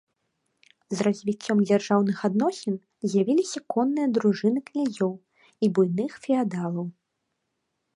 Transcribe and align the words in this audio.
З 0.95 1.03
развіццём 1.07 1.57
дзяржаўных 1.69 2.17
адносін 2.29 2.73
з'явіліся 3.11 3.59
конныя 3.77 4.07
дружыны 4.19 4.59
князёў 4.71 5.13
і 5.65 5.75
буйных 5.79 6.11
феадалаў. 6.27 6.85